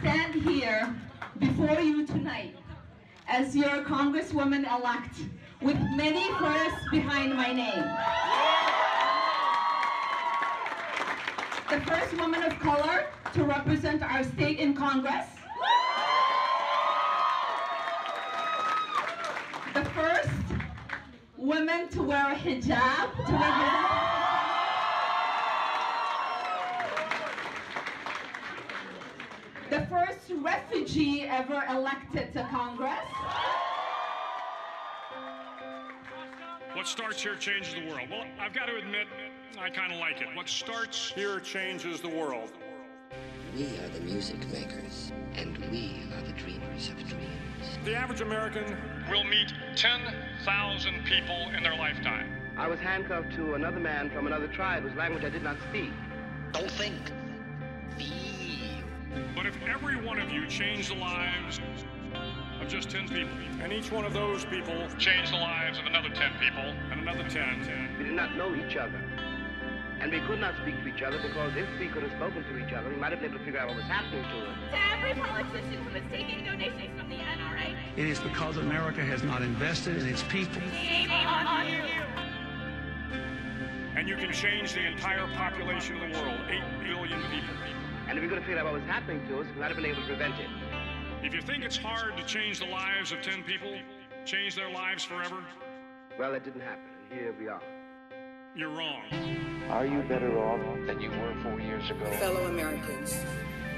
stand 0.00 0.34
here 0.34 0.94
before 1.38 1.78
you 1.78 2.06
tonight 2.06 2.56
as 3.28 3.54
your 3.54 3.84
Congresswoman-elect 3.84 5.14
with 5.60 5.76
many 5.94 6.26
firsts 6.38 6.88
behind 6.90 7.36
my 7.36 7.52
name. 7.52 7.84
The 11.68 11.80
first 11.86 12.16
woman 12.18 12.42
of 12.42 12.58
color 12.60 13.08
to 13.34 13.44
represent 13.44 14.02
our 14.02 14.24
state 14.24 14.58
in 14.58 14.74
Congress. 14.74 15.26
The 19.74 19.84
first 19.84 20.30
woman 21.36 21.88
to 21.90 22.02
wear 22.02 22.32
a 22.32 22.36
hijab 22.36 23.26
to 23.26 23.32
represent 23.32 24.09
first 30.30 30.42
refugee 30.42 31.24
ever 31.24 31.64
elected 31.70 32.32
to 32.34 32.46
Congress. 32.50 32.98
What 36.74 36.86
starts 36.86 37.22
here 37.22 37.36
changes 37.36 37.74
the 37.74 37.86
world. 37.88 38.08
Well, 38.10 38.24
I've 38.40 38.52
got 38.52 38.66
to 38.66 38.76
admit, 38.76 39.06
I 39.58 39.70
kind 39.70 39.92
of 39.92 39.98
like 39.98 40.20
it. 40.20 40.28
What 40.34 40.48
starts 40.48 41.10
here 41.10 41.40
changes 41.40 42.00
the 42.00 42.08
world. 42.08 42.52
We 43.56 43.64
are 43.78 43.88
the 43.88 44.00
music 44.00 44.38
makers, 44.52 45.10
and 45.34 45.58
we 45.70 46.00
are 46.16 46.22
the 46.22 46.32
dreamers 46.32 46.88
of 46.88 46.96
dreams. 47.08 47.26
The 47.84 47.94
average 47.96 48.20
American 48.20 48.76
will 49.10 49.24
meet 49.24 49.52
10,000 49.74 51.04
people 51.04 51.50
in 51.56 51.62
their 51.62 51.76
lifetime. 51.76 52.30
I 52.56 52.68
was 52.68 52.78
handcuffed 52.78 53.34
to 53.34 53.54
another 53.54 53.80
man 53.80 54.10
from 54.10 54.28
another 54.28 54.46
tribe 54.46 54.84
whose 54.84 54.94
language 54.94 55.24
I 55.24 55.30
did 55.30 55.42
not 55.42 55.56
speak. 55.70 55.90
Don't 56.52 56.70
think. 56.70 56.94
Feel. 59.14 59.24
But 59.34 59.46
if 59.46 59.56
every 59.68 59.96
one 59.96 60.18
of 60.18 60.30
you 60.30 60.46
changed 60.46 60.90
the 60.90 60.94
lives 60.96 61.60
of 62.60 62.68
just 62.68 62.90
10 62.90 63.08
people, 63.08 63.36
and 63.62 63.72
each 63.72 63.90
one 63.90 64.04
of 64.04 64.12
those 64.12 64.44
people 64.44 64.74
changed 64.98 65.32
the 65.32 65.36
lives 65.36 65.78
of 65.78 65.86
another 65.86 66.08
10 66.08 66.32
people, 66.40 66.74
and 66.90 67.00
another 67.00 67.28
10, 67.28 67.96
We 67.98 68.04
did 68.04 68.14
not 68.14 68.36
know 68.36 68.54
each 68.54 68.76
other. 68.76 69.00
And 70.00 70.10
we 70.10 70.20
could 70.20 70.40
not 70.40 70.54
speak 70.62 70.80
to 70.82 70.88
each 70.88 71.02
other 71.02 71.18
because 71.20 71.52
if 71.56 71.66
we 71.78 71.88
could 71.88 72.02
have 72.02 72.12
spoken 72.12 72.42
to 72.42 72.66
each 72.66 72.72
other, 72.72 72.88
we 72.88 72.96
might 72.96 73.12
have 73.12 73.20
been 73.20 73.30
able 73.30 73.38
to 73.38 73.44
figure 73.44 73.60
out 73.60 73.68
what 73.68 73.76
was 73.76 73.84
happening 73.84 74.22
to 74.22 74.48
us. 74.48 74.56
to 74.70 74.78
every 74.96 75.12
politician 75.20 75.84
who 75.84 75.96
is 75.96 76.04
taking 76.10 76.42
donations 76.42 76.98
from 76.98 77.10
the 77.10 77.16
NRA. 77.16 77.76
It 77.96 78.06
is 78.06 78.18
because 78.18 78.56
America 78.56 79.02
has 79.02 79.22
not 79.22 79.42
invested 79.42 79.98
in 79.98 80.08
its 80.08 80.22
people. 80.22 80.62
Shame 80.72 81.10
on 81.10 81.66
you. 81.66 81.82
and 83.96 84.08
you 84.08 84.16
can 84.16 84.32
change 84.32 84.72
the 84.72 84.86
entire 84.86 85.26
population 85.36 85.96
of 86.00 86.12
the 86.12 86.18
world, 86.18 86.40
8 86.48 86.62
billion 86.82 87.20
people. 87.28 87.54
And 88.10 88.18
if 88.18 88.22
we 88.22 88.28
could 88.28 88.38
have 88.38 88.44
figured 88.44 88.58
out 88.58 88.64
what 88.64 88.74
was 88.74 88.82
happening 88.90 89.24
to 89.28 89.38
us, 89.38 89.46
we 89.54 89.60
might 89.60 89.68
have 89.68 89.76
been 89.76 89.86
able 89.86 90.00
to 90.02 90.06
prevent 90.08 90.34
it. 90.40 90.48
If 91.22 91.32
you 91.32 91.40
think 91.40 91.62
it's 91.62 91.76
hard 91.76 92.16
to 92.16 92.24
change 92.24 92.58
the 92.58 92.66
lives 92.66 93.12
of 93.12 93.22
10 93.22 93.44
people, 93.44 93.72
change 94.24 94.56
their 94.56 94.68
lives 94.68 95.04
forever, 95.04 95.36
Well, 96.18 96.34
it 96.34 96.42
didn't 96.42 96.62
happen. 96.62 96.82
And 97.08 97.20
here 97.20 97.32
we 97.38 97.46
are. 97.46 97.62
you're 98.56 98.68
wrong. 98.70 99.02
Are 99.70 99.86
you 99.86 100.02
better 100.08 100.36
off 100.40 100.60
than 100.88 101.00
you 101.00 101.08
were 101.10 101.32
four 101.40 101.60
years 101.60 101.88
ago? 101.88 102.04
Fellow 102.18 102.46
Americans, 102.46 103.14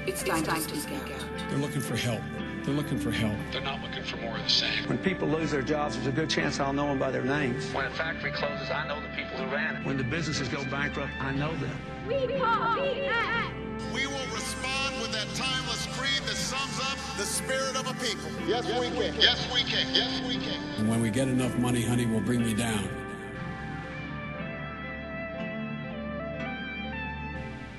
it's 0.07 0.23
time, 0.23 0.43
to 0.43 0.75
speak 0.77 0.95
out. 0.95 1.49
They're 1.49 1.59
looking 1.59 1.81
for 1.81 1.95
help. 1.95 2.21
They're 2.63 2.73
looking 2.73 2.97
for 2.97 3.11
help. 3.11 3.37
They're 3.51 3.61
not 3.61 3.81
looking 3.83 4.03
for 4.03 4.17
more 4.17 4.35
of 4.35 4.43
the 4.43 4.49
same. 4.49 4.87
When 4.87 4.97
people 4.97 5.27
lose 5.27 5.51
their 5.51 5.61
jobs, 5.61 5.93
there's 5.95 6.07
a 6.07 6.11
good 6.11 6.29
chance 6.31 6.59
I'll 6.59 6.73
know 6.73 6.87
them 6.87 6.97
by 6.97 7.11
their 7.11 7.23
names. 7.23 7.71
When 7.71 7.85
a 7.85 7.91
factory 7.91 8.31
closes, 8.31 8.71
I 8.71 8.87
know 8.87 8.99
the 8.99 9.09
people 9.09 9.37
who 9.37 9.53
ran 9.53 9.75
it. 9.75 9.85
When 9.85 9.95
the 9.97 10.03
businesses 10.03 10.47
go 10.47 10.63
bankrupt, 10.71 11.11
I 11.19 11.33
know 11.33 11.53
them. 11.57 11.77
We 12.07 12.15
will 12.15 12.25
be 12.25 13.05
at. 13.05 13.52
We 13.52 13.52
the 17.17 17.25
spirit 17.25 17.75
of 17.75 17.87
a 17.87 17.93
people. 18.03 18.31
Yes, 18.47 18.65
we 18.79 18.89
can. 18.89 19.13
Yes, 19.19 19.47
we 19.53 19.61
can. 19.61 19.93
Yes, 19.93 20.21
we 20.27 20.37
can. 20.37 20.61
And 20.79 20.89
when 20.89 21.01
we 21.01 21.11
get 21.11 21.27
enough 21.27 21.55
money, 21.57 21.83
honey, 21.83 22.05
we'll 22.07 22.21
bring 22.21 22.47
you 22.47 22.55
down. 22.55 22.89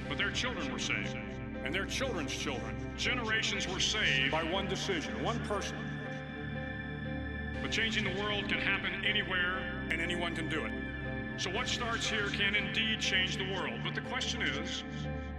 But 0.08 0.18
their 0.18 0.30
children 0.30 0.72
were 0.72 0.78
saved, 0.78 1.16
and 1.64 1.74
their 1.74 1.86
children's 1.86 2.32
children. 2.32 2.76
Generations 2.96 3.66
were 3.66 3.80
saved 3.80 4.30
by 4.30 4.44
one 4.44 4.68
decision, 4.68 5.20
one 5.22 5.40
person. 5.46 5.78
But 7.60 7.72
changing 7.72 8.04
the 8.04 8.22
world 8.22 8.48
can 8.48 8.60
happen 8.60 9.04
anywhere, 9.04 9.58
and 9.90 10.00
anyone 10.00 10.36
can 10.36 10.48
do 10.48 10.64
it. 10.64 10.72
So 11.38 11.50
what 11.50 11.66
starts 11.66 12.08
here 12.08 12.28
can 12.28 12.54
indeed 12.54 13.00
change 13.00 13.36
the 13.36 13.52
world. 13.52 13.80
But 13.82 13.96
the 13.96 14.02
question 14.02 14.42
is, 14.42 14.84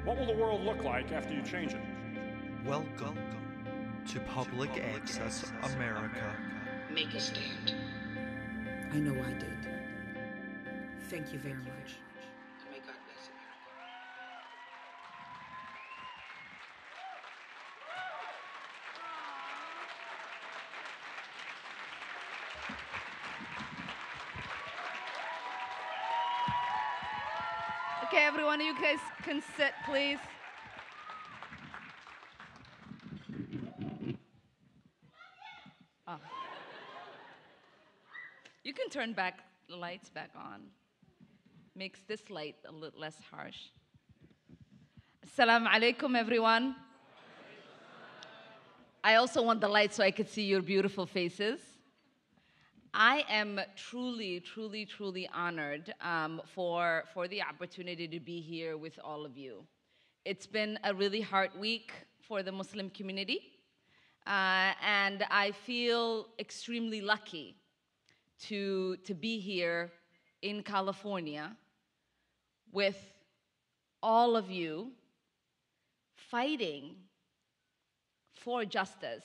what 0.03 0.18
will 0.18 0.25
the 0.25 0.36
world 0.36 0.66
look 0.66 0.84
like 0.84 1.14
after 1.14 1.34
you 1.34 1.41
change 1.44 1.74
it? 1.74 1.81
Welcome 2.66 3.18
to 4.08 4.20
Public 4.22 4.70
Access 4.96 5.52
America. 5.64 6.36
Make 6.94 7.14
a 7.14 7.20
stand. 7.20 7.74
I 8.94 8.98
know 8.98 9.14
I 9.22 9.34
did. 9.34 9.68
Thank 11.10 11.34
you 11.34 11.40
very 11.40 11.56
much. 11.56 11.98
And 12.62 12.72
may 12.72 12.78
God 12.80 12.96
bless 13.06 13.30
America. 13.30 13.66
Okay, 28.06 28.26
everyone, 28.26 28.62
you 28.62 28.74
guys 28.80 29.00
can 29.24 29.42
sit, 29.58 29.74
please. 29.86 30.20
Oh. 36.08 36.20
You 38.64 38.74
can 38.74 38.85
turn 38.96 39.12
back 39.12 39.40
the 39.68 39.76
lights 39.76 40.10
back 40.10 40.30
on. 40.38 40.62
Makes 41.76 42.00
this 42.08 42.30
light 42.30 42.56
a 42.66 42.72
little 42.72 42.98
less 42.98 43.18
harsh. 43.30 43.58
Assalamu 45.28 45.68
alaikum, 45.68 46.18
everyone. 46.18 46.78
I 49.04 49.16
also 49.16 49.42
want 49.42 49.60
the 49.60 49.68
light 49.68 49.94
so 49.94 50.02
I 50.02 50.12
could 50.12 50.30
see 50.30 50.44
your 50.44 50.62
beautiful 50.62 51.06
faces. 51.06 51.60
I 52.94 53.26
am 53.28 53.60
truly, 53.76 54.40
truly, 54.40 54.86
truly 54.86 55.28
honored 55.34 55.94
um, 56.00 56.42
for, 56.54 57.04
for 57.14 57.28
the 57.28 57.42
opportunity 57.42 58.08
to 58.08 58.22
be 58.22 58.40
here 58.40 58.78
with 58.78 58.98
all 59.04 59.26
of 59.26 59.36
you. 59.36 59.66
It's 60.24 60.48
been 60.48 60.80
a 60.86 60.94
really 60.96 61.20
hard 61.20 61.50
week 61.60 61.92
for 62.22 62.44
the 62.44 62.54
Muslim 62.54 62.90
community, 62.92 63.42
uh, 64.26 64.72
and 64.82 65.26
I 65.30 65.52
feel 65.52 66.28
extremely 66.40 67.02
lucky 67.02 67.58
to, 68.44 68.97
to 68.97 69.13
be 69.13 69.40
here 69.40 69.91
in 70.41 70.62
California 70.63 71.56
with 72.72 72.97
all 74.03 74.35
of 74.35 74.51
you 74.51 74.91
fighting 76.16 76.96
for 78.35 78.66
justice, 78.66 79.23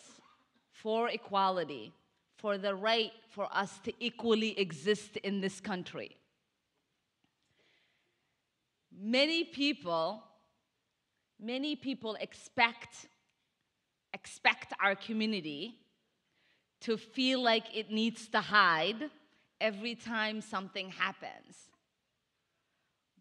for 0.72 1.09
equality, 1.09 1.93
for 2.38 2.56
the 2.56 2.75
right 2.75 3.12
for 3.28 3.47
us 3.53 3.78
to 3.84 3.93
equally 4.00 4.59
exist 4.59 5.16
in 5.19 5.41
this 5.41 5.60
country. 5.60 6.16
Many 8.98 9.44
people, 9.44 10.22
many 11.38 11.77
people 11.77 12.16
expect, 12.21 13.09
expect 14.15 14.72
our 14.82 14.94
community 14.94 15.80
to 16.81 16.97
feel 16.97 17.43
like 17.43 17.65
it 17.75 17.91
needs 17.91 18.29
to 18.29 18.41
hide 18.41 19.11
every 19.61 19.95
time 19.95 20.41
something 20.41 20.91
happens. 20.91 21.71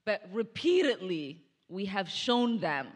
But 0.06 0.22
repeatedly, 0.32 1.44
we 1.68 1.86
have 1.86 2.10
shown 2.10 2.60
them 2.60 2.88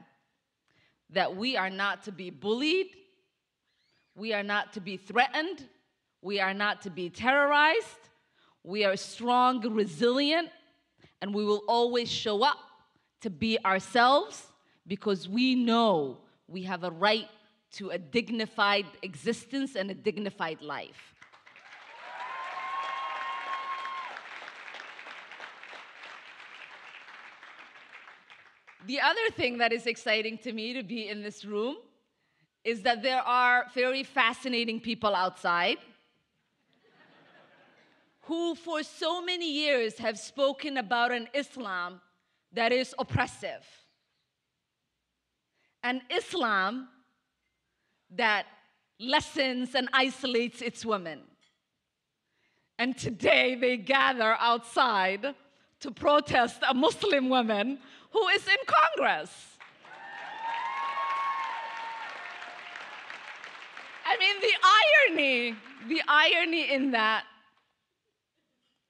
that 1.10 1.36
we 1.36 1.58
are 1.58 1.70
not 1.70 2.04
to 2.04 2.12
be 2.12 2.30
bullied, 2.30 2.88
we 4.16 4.34
are 4.34 4.44
not 4.44 4.74
to 4.74 4.82
be 4.82 4.98
threatened, 4.98 5.68
we 6.22 6.40
are 6.40 6.54
not 6.54 6.82
to 6.84 6.90
be 6.90 7.10
terrorized. 7.10 8.10
We 8.64 8.86
are 8.86 8.96
strong, 8.96 9.60
resilient, 9.74 10.50
and 11.22 11.34
we 11.34 11.44
will 11.44 11.64
always 11.68 12.10
show 12.10 12.44
up 12.44 12.58
to 13.22 13.30
be 13.30 13.58
ourselves 13.66 14.48
because 14.88 15.28
we 15.28 15.56
know 15.56 16.20
we 16.48 16.64
have 16.64 16.84
a 16.84 16.92
right 16.92 17.28
to 17.74 17.90
a 17.90 17.98
dignified 17.98 18.86
existence 19.02 19.76
and 19.76 19.90
a 19.90 19.94
dignified 19.94 20.62
life. 20.62 21.14
The 28.86 29.00
other 29.00 29.30
thing 29.32 29.60
that 29.60 29.72
is 29.72 29.88
exciting 29.88 30.38
to 30.40 30.52
me 30.52 30.74
to 30.74 30.84
be 30.84 31.08
in 31.08 31.24
this 31.24 31.46
room 31.46 31.78
is 32.64 32.82
that 32.82 33.02
there 33.02 33.22
are 33.22 33.66
very 33.74 34.04
fascinating 34.04 34.80
people 34.80 35.16
outside 35.16 35.78
who, 38.24 38.56
for 38.56 38.84
so 38.84 39.22
many 39.22 39.52
years, 39.52 39.98
have 39.98 40.18
spoken 40.18 40.78
about 40.78 41.12
an 41.12 41.28
Islam 41.34 42.02
that 42.54 42.72
is 42.72 42.94
oppressive. 43.00 43.66
An 45.84 46.02
Islam 46.10 46.88
that 48.18 48.46
lessens 49.00 49.76
and 49.76 49.90
isolates 49.94 50.62
its 50.62 50.86
women. 50.86 51.22
And 52.80 52.98
today 52.98 53.56
they 53.56 53.78
gather 53.78 54.36
outside 54.40 55.36
to 55.82 55.92
protest 55.92 56.62
a 56.68 56.74
Muslim 56.74 57.30
woman 57.30 57.80
who 58.12 58.28
is 58.30 58.48
in 58.48 58.58
Congress. 58.66 59.58
I 64.06 64.18
mean, 64.18 64.36
the 64.42 65.18
irony, 65.18 65.56
the 65.88 66.02
irony 66.08 66.72
in 66.72 66.92
that 66.92 67.26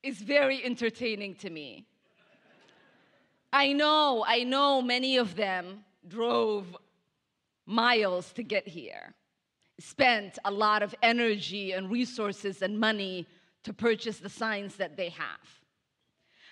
is 0.01 0.21
very 0.21 0.63
entertaining 0.63 1.35
to 1.35 1.49
me. 1.49 1.85
I 3.53 3.71
know, 3.71 4.25
I 4.27 4.43
know 4.43 4.81
many 4.81 5.17
of 5.17 5.35
them 5.35 5.85
drove 6.07 6.75
miles 7.65 8.33
to 8.33 8.43
get 8.43 8.67
here, 8.67 9.13
spent 9.79 10.39
a 10.45 10.51
lot 10.51 10.83
of 10.83 10.93
energy 11.01 11.71
and 11.71 11.89
resources 11.91 12.61
and 12.61 12.79
money 12.79 13.27
to 13.63 13.73
purchase 13.73 14.19
the 14.19 14.29
signs 14.29 14.75
that 14.75 14.97
they 14.97 15.09
have. 15.09 15.47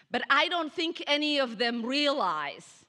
But 0.09 0.23
I 0.29 0.47
don't 0.49 0.73
think 0.73 1.03
any 1.07 1.39
of 1.39 1.57
them 1.57 1.85
realize 1.85 2.85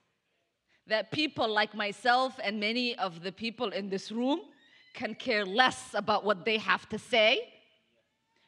that 0.86 1.12
people 1.12 1.48
like 1.48 1.74
myself 1.74 2.38
and 2.42 2.58
many 2.58 2.96
of 2.98 3.22
the 3.22 3.32
people 3.32 3.70
in 3.70 3.88
this 3.88 4.10
room 4.10 4.40
can 4.94 5.14
care 5.14 5.44
less 5.44 5.94
about 5.94 6.24
what 6.24 6.44
they 6.44 6.58
have 6.58 6.88
to 6.88 6.98
say 6.98 7.48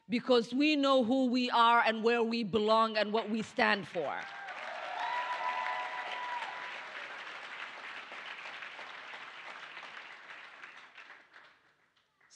because 0.09 0.53
we 0.53 0.75
know 0.75 1.03
who 1.03 1.27
we 1.27 1.49
are 1.49 1.83
and 1.85 2.03
where 2.03 2.21
we 2.21 2.43
belong 2.43 2.97
and 2.97 3.11
what 3.11 3.29
we 3.29 3.41
stand 3.41 3.87
for. 3.87 4.13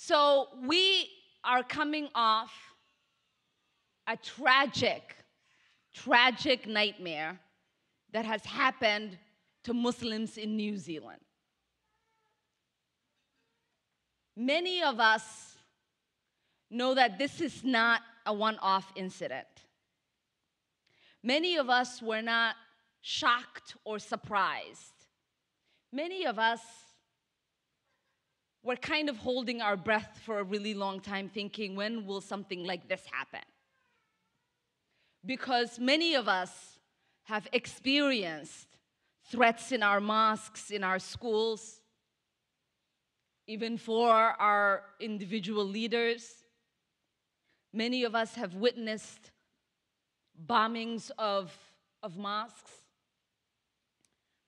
So 0.10 0.48
we 0.66 1.08
are 1.44 1.62
coming 1.62 2.08
off 2.16 2.52
a 4.08 4.18
tragic, 4.18 5.16
tragic 5.94 6.66
nightmare 6.66 7.40
that 8.12 8.26
has 8.26 8.44
happened 8.44 9.20
to 9.66 9.74
Muslims 9.76 10.38
in 10.38 10.58
New 10.58 10.78
Zealand. 10.78 11.22
Many 14.36 14.82
of 14.82 15.00
us 15.00 15.56
know 16.72 16.96
that 16.96 17.20
this 17.20 17.40
is 17.40 17.64
not 17.64 18.02
a 18.26 18.34
one 18.34 18.58
off 18.64 18.92
incident. 18.96 19.46
Many 21.22 21.56
of 21.58 21.70
us 21.70 22.02
were 22.02 22.24
not 22.24 22.56
shocked 23.02 23.76
or 23.86 24.00
surprised. 24.00 25.06
Many 25.94 26.26
of 26.26 26.40
us 26.40 26.62
were 28.64 28.76
kind 28.76 29.10
of 29.10 29.18
holding 29.18 29.62
our 29.62 29.78
breath 29.78 30.20
for 30.26 30.40
a 30.40 30.44
really 30.44 30.74
long 30.74 31.00
time, 31.00 31.30
thinking, 31.30 31.76
when 31.76 32.06
will 32.06 32.22
something 32.22 32.66
like 32.66 32.88
this 32.88 33.04
happen? 33.12 33.46
Because 35.26 35.80
many 35.80 36.16
of 36.16 36.28
us 36.28 36.80
have 37.24 37.48
experienced 37.54 38.68
threats 39.32 39.72
in 39.72 39.84
our 39.84 40.00
mosques, 40.00 40.72
in 40.72 40.84
our 40.84 41.00
schools, 41.00 41.82
even 43.48 43.78
for 43.78 44.12
our 44.12 44.84
individual 45.00 45.66
leaders. 45.66 46.44
Many 47.74 48.04
of 48.04 48.16
us 48.16 48.36
have 48.36 48.56
witnessed 48.56 49.32
bombings 50.48 51.12
of, 51.18 51.56
of 52.02 52.18
mosques. 52.18 52.72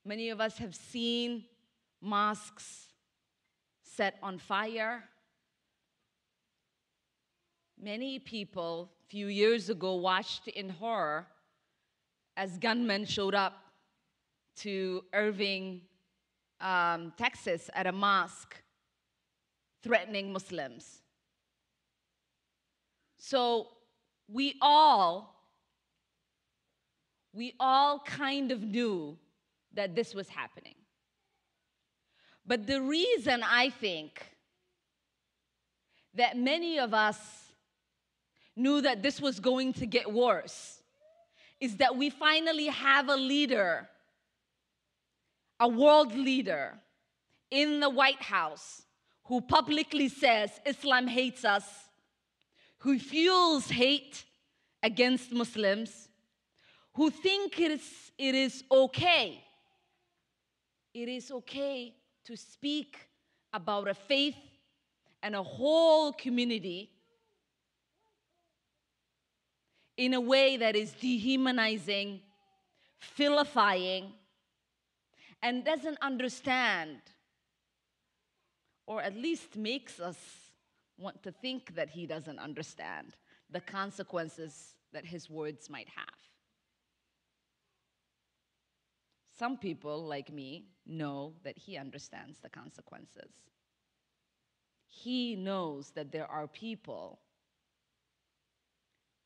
Many 0.06 0.30
of 0.30 0.42
us 0.42 0.58
have 0.58 0.76
seen 0.76 1.46
mosques 2.02 2.91
set 3.96 4.16
on 4.24 4.38
fire. 4.38 5.04
Many 7.82 8.20
people 8.20 8.90
a 9.06 9.10
few 9.10 9.28
years 9.28 9.70
ago 9.70 9.96
watched 9.96 10.48
in 10.48 10.70
horror 10.70 11.28
as 12.38 12.58
gunmen 12.58 13.06
showed 13.06 13.36
up 13.36 13.54
to 14.58 15.04
Irving, 15.14 15.82
um, 16.60 17.12
Texas, 17.18 17.70
at 17.74 17.88
a 17.88 17.92
mosque 17.92 18.56
threatening 19.84 20.32
Muslims. 20.32 21.02
So 23.18 23.68
we 24.28 24.56
all, 24.62 25.36
we 27.34 27.56
all 27.60 28.00
kind 28.00 28.52
of 28.52 28.62
knew 28.62 29.18
that 29.74 29.96
this 29.96 30.14
was 30.14 30.30
happening. 30.30 30.76
But 32.46 32.68
the 32.68 32.82
reason 32.82 33.44
I 33.44 33.70
think 33.70 34.22
that 36.16 36.38
many 36.38 36.80
of 36.80 36.94
us 36.94 37.18
knew 38.56 38.82
that 38.82 39.02
this 39.02 39.22
was 39.22 39.40
going 39.40 39.74
to 39.74 39.86
get 39.86 40.12
worse 40.12 40.80
is 41.60 41.78
that 41.78 41.96
we 41.96 42.10
finally 42.10 42.68
have 42.68 43.08
a 43.08 43.16
leader, 43.16 43.88
a 45.60 45.68
world 45.68 46.14
leader 46.16 46.74
in 47.50 47.80
the 47.80 47.90
White 47.90 48.22
House 48.22 48.84
who 49.26 49.42
publicly 49.42 50.10
says 50.10 50.50
Islam 50.66 51.08
hates 51.08 51.46
us, 51.46 51.66
who 52.80 52.98
fuels 52.98 53.70
hate 53.70 54.26
against 54.84 55.32
Muslims, 55.32 56.10
who 56.94 57.10
think 57.10 57.60
it 57.60 57.72
is, 57.72 58.12
it 58.18 58.36
is 58.36 58.64
okay. 58.72 59.44
It 60.94 61.08
is 61.08 61.32
okay 61.32 61.96
to 62.26 62.38
speak 62.38 62.98
about 63.54 63.88
a 63.88 63.94
faith 63.94 64.36
and 65.24 65.36
a 65.36 65.44
whole 65.44 66.14
community 66.14 66.90
in 69.98 70.14
a 70.14 70.22
way 70.22 70.58
that 70.58 70.76
is 70.76 70.92
dehumanizing, 70.94 72.22
vilifying, 73.16 74.12
and 75.44 75.66
doesn't 75.66 75.98
understand, 76.02 76.98
or 78.88 79.02
at 79.02 79.16
least 79.16 79.58
makes 79.58 80.00
us 80.00 80.18
want 80.98 81.22
to 81.24 81.32
think 81.32 81.76
that 81.76 81.90
he 81.90 82.06
doesn't 82.06 82.40
understand 82.40 83.16
the 83.50 83.60
consequences 83.60 84.76
that 84.94 85.06
his 85.06 85.30
words 85.30 85.70
might 85.70 85.90
have. 85.90 86.31
Some 89.42 89.58
people, 89.58 90.06
like 90.06 90.32
me, 90.32 90.66
know 90.86 91.34
that 91.44 91.58
he 91.58 91.76
understands 91.76 92.38
the 92.44 92.50
consequences. 92.50 93.32
He 94.88 95.36
knows 95.36 95.90
that 95.96 96.12
there 96.12 96.30
are 96.30 96.46
people 96.46 97.18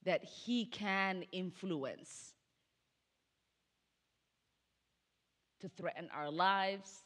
that 0.06 0.24
he 0.24 0.68
can 0.68 1.26
influence 1.34 2.34
to 5.60 5.68
threaten 5.68 6.08
our 6.16 6.32
lives, 6.32 7.04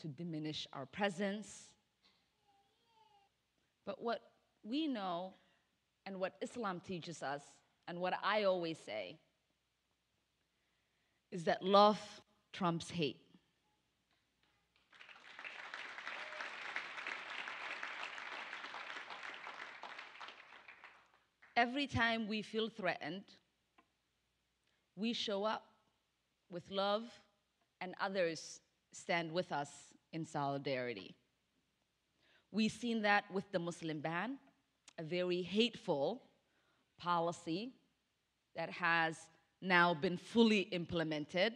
to 0.00 0.08
diminish 0.08 0.66
our 0.72 0.86
presence. 0.86 1.68
But 3.86 4.02
what 4.02 4.20
we 4.64 4.88
know 4.88 5.34
and 6.06 6.18
what 6.18 6.34
Islam 6.42 6.80
teaches 6.84 7.22
us, 7.22 7.42
and 7.86 8.00
what 8.00 8.14
I 8.24 8.42
always 8.42 8.78
say, 8.84 9.20
is 11.32 11.44
that 11.44 11.64
love 11.64 11.98
trumps 12.52 12.90
hate. 12.90 13.16
Every 21.56 21.86
time 21.86 22.28
we 22.28 22.42
feel 22.42 22.68
threatened, 22.68 23.24
we 24.96 25.12
show 25.12 25.44
up 25.44 25.64
with 26.50 26.70
love, 26.70 27.04
and 27.80 27.94
others 28.00 28.60
stand 28.92 29.32
with 29.32 29.50
us 29.50 29.70
in 30.12 30.26
solidarity. 30.26 31.16
We've 32.52 32.70
seen 32.70 33.02
that 33.02 33.24
with 33.32 33.50
the 33.50 33.58
Muslim 33.58 34.00
ban, 34.00 34.36
a 34.98 35.02
very 35.02 35.40
hateful 35.40 36.22
policy 36.98 37.72
that 38.54 38.70
has 38.70 39.16
now 39.62 39.94
been 39.94 40.16
fully 40.16 40.60
implemented, 40.60 41.54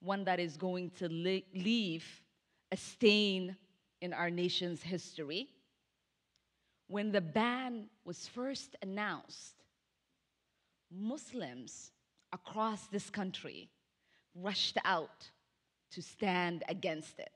one 0.00 0.24
that 0.24 0.40
is 0.40 0.56
going 0.56 0.90
to 0.98 1.08
le- 1.08 1.42
leave 1.54 2.04
a 2.72 2.76
stain 2.76 3.56
in 4.00 4.12
our 4.12 4.30
nation's 4.30 4.82
history. 4.82 5.48
When 6.88 7.12
the 7.12 7.20
ban 7.20 7.88
was 8.04 8.26
first 8.26 8.74
announced, 8.82 9.54
Muslims 10.90 11.92
across 12.32 12.86
this 12.88 13.10
country 13.10 13.70
rushed 14.34 14.78
out 14.84 15.30
to 15.92 16.02
stand 16.02 16.64
against 16.68 17.18
it. 17.18 17.32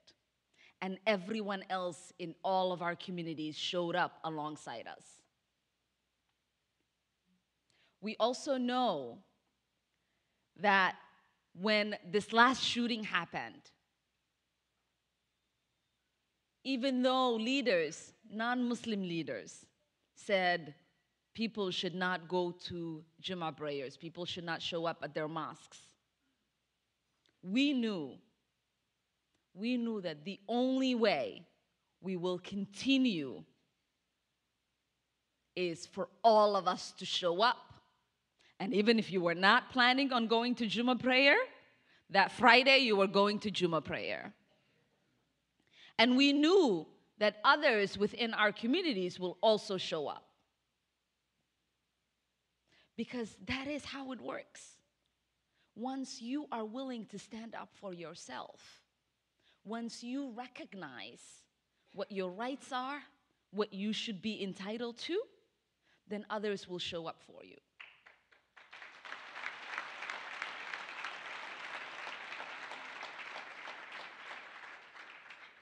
And 0.81 0.99
everyone 1.07 1.65
else 1.71 2.13
in 2.19 2.35
all 2.45 2.73
of 2.73 2.83
our 2.83 2.95
communities 2.95 3.57
showed 3.57 3.97
up 3.97 4.19
alongside 4.25 4.87
us. 4.87 5.05
We 8.01 8.17
also 8.21 8.59
know 8.59 9.19
that 10.61 10.97
when 11.61 11.97
this 12.11 12.33
last 12.33 12.63
shooting 12.63 13.05
happened, 13.05 13.71
even 16.65 17.03
though 17.03 17.35
leaders, 17.35 18.13
non 18.31 18.69
Muslim 18.69 19.03
leaders, 19.03 19.67
said 20.15 20.75
people 21.35 21.71
should 21.71 21.95
not 21.95 22.29
go 22.29 22.53
to 22.53 23.05
Jummah 23.23 23.57
prayers, 23.57 23.97
people 23.97 24.25
should 24.25 24.45
not 24.45 24.63
show 24.63 24.87
up 24.87 24.99
at 25.03 25.15
their 25.15 25.29
mosques, 25.29 25.79
we 27.43 27.75
knew, 27.75 28.13
we 29.53 29.77
knew 29.77 30.01
that 30.01 30.25
the 30.25 30.41
only 30.49 30.95
way 30.95 31.47
we 32.01 32.17
will 32.17 32.39
continue 32.39 33.43
is 35.55 35.87
for 35.87 36.09
all 36.23 36.57
of 36.57 36.67
us 36.67 36.93
to 36.99 37.05
show 37.05 37.43
up. 37.43 37.74
And 38.61 38.73
even 38.73 38.99
if 38.99 39.11
you 39.11 39.21
were 39.21 39.35
not 39.35 39.71
planning 39.71 40.13
on 40.13 40.27
going 40.27 40.55
to 40.57 40.67
Juma 40.67 40.97
prayer, 40.97 41.37
that 42.11 42.33
Friday 42.33 42.79
you 42.79 42.97
were 42.97 43.07
going 43.07 43.39
to 43.41 43.51
Juma 43.51 43.81
prayer. 43.81 44.33
And 45.99 46.17
we 46.17 46.33
knew 46.33 46.87
that 47.19 47.37
others 47.45 47.97
within 47.97 48.35
our 48.35 48.53
communities 48.53 49.19
will 49.19 49.39
also 49.41 49.77
show 49.77 50.07
up. 50.07 50.25
Because 52.97 53.37
that 53.47 53.67
is 53.67 53.85
how 53.85 54.13
it 54.13 54.21
works. 54.21 54.77
Once 55.77 56.23
you 56.23 56.47
are 56.53 56.65
willing 56.65 57.07
to 57.07 57.19
stand 57.19 57.55
up 57.55 57.69
for 57.81 57.93
yourself, 57.93 58.61
once 59.65 60.03
you 60.03 60.33
recognize 60.37 61.23
what 61.93 62.13
your 62.13 62.31
rights 62.31 62.71
are, 62.73 63.01
what 63.51 63.73
you 63.73 63.93
should 63.93 64.23
be 64.23 64.43
entitled 64.43 64.99
to, 64.99 65.21
then 66.09 66.25
others 66.31 66.69
will 66.69 66.79
show 66.79 67.07
up 67.07 67.21
for 67.27 67.45
you. 67.45 67.57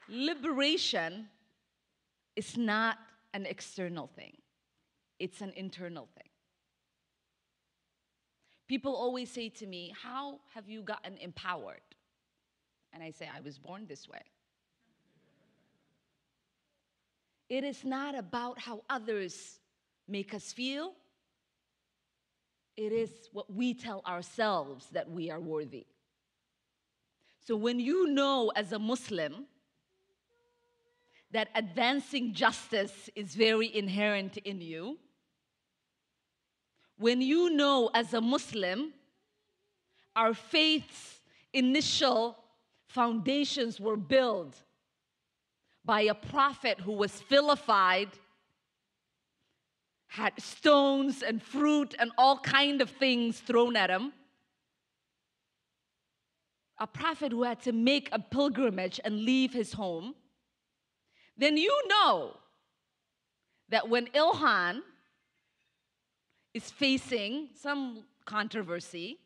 Liberation 0.09 1.27
is 2.35 2.57
not 2.57 2.97
an 3.33 3.45
external 3.45 4.07
thing, 4.07 4.35
it's 5.19 5.41
an 5.41 5.53
internal 5.55 6.07
thing. 6.15 6.29
People 8.67 8.95
always 8.95 9.29
say 9.29 9.49
to 9.49 9.65
me, 9.65 9.93
How 10.01 10.39
have 10.53 10.69
you 10.69 10.81
gotten 10.81 11.17
empowered? 11.17 11.81
And 12.91 13.03
I 13.03 13.11
say, 13.11 13.29
I 13.33 13.41
was 13.41 13.57
born 13.57 13.85
this 13.87 14.07
way. 14.07 14.21
It 17.49 17.63
is 17.63 17.83
not 17.83 18.17
about 18.17 18.59
how 18.59 18.83
others 18.89 19.59
make 20.07 20.33
us 20.33 20.51
feel, 20.51 20.93
it 22.75 22.91
is 22.91 23.29
what 23.31 23.51
we 23.53 23.73
tell 23.73 24.01
ourselves 24.07 24.87
that 24.91 25.09
we 25.09 25.29
are 25.29 25.39
worthy. 25.39 25.85
So 27.45 27.55
when 27.55 27.79
you 27.79 28.07
know 28.07 28.51
as 28.55 28.71
a 28.71 28.79
Muslim 28.79 29.45
that 31.33 31.49
advancing 31.55 32.33
justice 32.33 33.09
is 33.15 33.35
very 33.35 33.75
inherent 33.75 34.37
in 34.37 34.61
you, 34.61 34.97
when 36.97 37.21
you 37.21 37.49
know 37.49 37.89
as 37.93 38.13
a 38.13 38.21
Muslim 38.21 38.93
our 40.15 40.33
faith's 40.33 41.21
initial 41.53 42.37
foundations 42.87 43.79
were 43.79 43.97
built 43.97 44.55
by 45.83 46.01
a 46.01 46.13
prophet 46.13 46.79
who 46.79 46.91
was 46.91 47.21
vilified 47.21 48.09
had 50.07 50.39
stones 50.39 51.23
and 51.23 51.41
fruit 51.41 51.95
and 51.97 52.11
all 52.19 52.37
kind 52.37 52.81
of 52.81 52.89
things 52.91 53.39
thrown 53.39 53.75
at 53.75 53.89
him. 53.89 54.13
A 56.79 56.85
prophet 56.85 57.31
who 57.31 57.41
had 57.41 57.59
to 57.61 57.71
make 57.71 58.09
a 58.11 58.19
pilgrimage 58.19 58.99
and 59.03 59.23
leave 59.23 59.51
his 59.51 59.73
home 59.73 60.13
then 61.37 61.57
you 61.57 61.87
know 61.87 62.35
that 63.69 63.89
when 63.89 64.07
ilhan 64.07 64.81
is 66.53 66.69
facing 66.69 67.49
some 67.55 68.03
controversy 68.25 69.19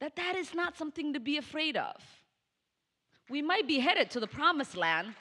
that 0.00 0.16
that 0.16 0.34
is 0.34 0.54
not 0.54 0.76
something 0.76 1.12
to 1.12 1.20
be 1.20 1.36
afraid 1.36 1.76
of 1.76 1.96
we 3.30 3.40
might 3.40 3.66
be 3.68 3.78
headed 3.78 4.10
to 4.10 4.20
the 4.20 4.26
promised 4.26 4.76
land 4.76 5.14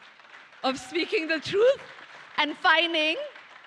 of 0.63 0.79
speaking 0.79 1.27
the 1.27 1.39
truth 1.39 1.79
and 2.37 2.57
finding 2.57 3.15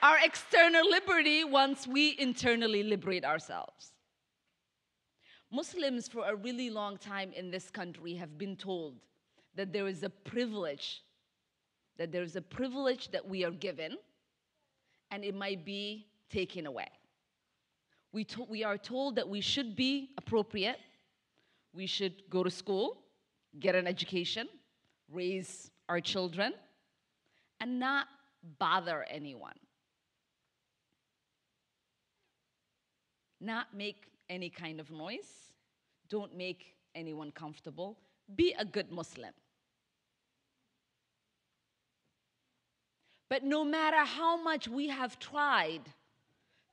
our 0.02 0.19
external 0.25 0.88
liberty 0.90 1.45
once 1.45 1.87
we 1.87 2.16
internally 2.19 2.83
liberate 2.83 3.25
ourselves. 3.25 3.92
Muslims, 5.50 6.09
for 6.09 6.25
a 6.26 6.35
really 6.35 6.71
long 6.71 6.97
time 6.97 7.33
in 7.35 7.50
this 7.50 7.71
country, 7.71 8.14
have 8.14 8.37
been 8.37 8.57
told 8.57 8.97
that 9.54 9.73
there 9.73 9.87
is 9.87 10.02
a 10.02 10.11
privilege, 10.11 11.02
that 12.02 12.11
there 12.11 12.25
is 12.25 12.35
a 12.35 12.42
privilege 12.42 13.12
that 13.12 13.25
we 13.25 13.44
are 13.44 13.52
given, 13.52 13.97
and 15.12 15.23
it 15.25 15.37
might 15.37 15.64
be 15.64 16.09
taken 16.30 16.66
away. 16.66 16.88
We, 18.12 18.25
to- 18.25 18.42
we 18.42 18.64
are 18.64 18.76
told 18.76 19.14
that 19.14 19.28
we 19.28 19.40
should 19.40 19.76
be 19.76 20.11
appropriate, 20.18 20.80
we 21.73 21.87
should 21.87 22.28
go 22.28 22.42
to 22.42 22.50
school, 22.50 22.99
get 23.61 23.76
an 23.76 23.87
education, 23.87 24.49
raise 25.12 25.71
our 25.88 26.00
children, 26.00 26.54
and 27.61 27.78
not 27.78 28.09
bother 28.59 29.06
anyone. 29.09 29.61
Not 33.40 33.66
make 33.76 34.09
any 34.28 34.50
kind 34.50 34.80
of 34.80 34.90
noise. 34.90 35.52
Don't 36.09 36.37
make 36.37 36.75
anyone 36.97 37.30
comfortable. 37.30 37.97
Be 38.35 38.56
a 38.59 38.64
good 38.64 38.90
Muslim. 38.90 39.32
But 43.32 43.44
no 43.44 43.64
matter 43.64 43.96
how 43.96 44.42
much 44.42 44.68
we 44.68 44.88
have 44.88 45.18
tried 45.18 45.80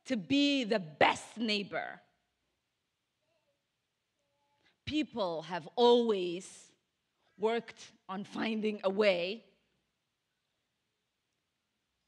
to 0.08 0.18
be 0.18 0.66
the 0.66 0.80
best 0.80 1.38
neighbor, 1.38 2.02
people 4.86 5.44
have 5.44 5.70
always 5.78 6.46
worked 7.38 7.94
on 8.10 8.26
finding 8.26 8.82
a 8.84 8.90
way 8.90 9.46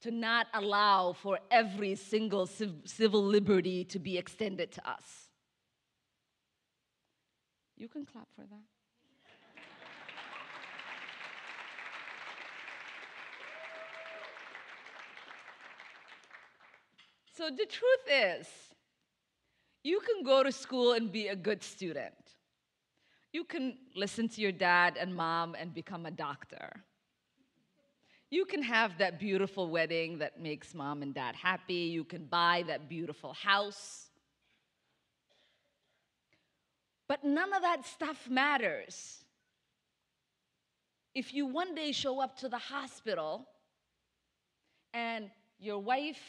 to 0.01 0.11
not 0.11 0.47
allow 0.53 1.13
for 1.13 1.39
every 1.49 1.95
single 1.95 2.45
civ- 2.45 2.81
civil 2.83 3.23
liberty 3.23 3.85
to 3.85 3.99
be 3.99 4.17
extended 4.17 4.69
to 4.73 4.85
us. 4.85 5.29
You 7.77 7.87
can 7.87 8.05
clap 8.05 8.27
for 8.35 8.41
that. 8.41 8.80
So 17.33 17.49
the 17.49 17.65
truth 17.65 18.05
is, 18.09 18.47
you 19.83 19.99
can 20.01 20.23
go 20.23 20.43
to 20.43 20.51
school 20.51 20.93
and 20.93 21.11
be 21.11 21.27
a 21.27 21.35
good 21.35 21.63
student. 21.63 22.13
You 23.31 23.45
can 23.45 23.77
listen 23.95 24.27
to 24.29 24.41
your 24.41 24.51
dad 24.51 24.97
and 24.99 25.15
mom 25.15 25.55
and 25.55 25.73
become 25.73 26.05
a 26.05 26.11
doctor. 26.11 26.83
You 28.29 28.45
can 28.45 28.61
have 28.61 28.97
that 28.97 29.19
beautiful 29.19 29.69
wedding 29.69 30.19
that 30.19 30.41
makes 30.41 30.73
mom 30.73 31.01
and 31.01 31.13
dad 31.13 31.35
happy. 31.35 31.73
You 31.73 32.03
can 32.03 32.25
buy 32.25 32.63
that 32.67 32.89
beautiful 32.89 33.33
house. 33.33 34.09
But 37.07 37.23
none 37.23 37.53
of 37.53 37.61
that 37.61 37.85
stuff 37.85 38.29
matters. 38.29 39.23
If 41.13 41.33
you 41.33 41.45
one 41.45 41.75
day 41.75 41.91
show 41.91 42.21
up 42.21 42.37
to 42.39 42.49
the 42.49 42.57
hospital 42.57 43.47
and 44.93 45.29
your 45.59 45.79
wife 45.79 46.21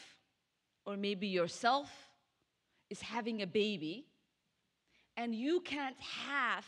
or 0.85 0.97
maybe 0.97 1.27
yourself 1.27 1.89
is 2.89 3.01
having 3.01 3.41
a 3.41 3.47
baby 3.47 4.05
and 5.17 5.35
you 5.35 5.61
can't 5.61 5.99
have 5.99 6.65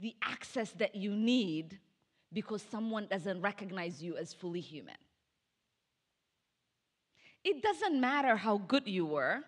the 0.00 0.14
access 0.22 0.70
that 0.72 0.94
you 0.94 1.14
need 1.14 1.78
because 2.32 2.62
someone 2.70 3.06
doesn't 3.10 3.40
recognize 3.40 4.02
you 4.02 4.16
as 4.16 4.32
fully 4.32 4.60
human. 4.60 4.94
It 7.44 7.62
doesn't 7.62 8.00
matter 8.00 8.36
how 8.36 8.58
good 8.58 8.86
you 8.86 9.06
were. 9.06 9.40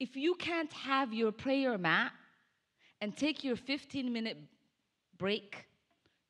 If 0.00 0.16
you 0.16 0.34
can't 0.34 0.72
have 0.72 1.12
your 1.12 1.32
prayer 1.32 1.76
mat 1.78 2.12
and 3.00 3.16
take 3.16 3.44
your 3.44 3.56
15 3.56 4.12
minute 4.12 4.38
break 5.18 5.66